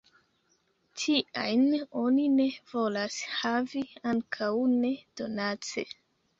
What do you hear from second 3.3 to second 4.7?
havi, ankaŭ